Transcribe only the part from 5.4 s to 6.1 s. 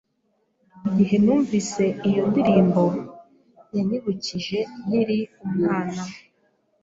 umwana.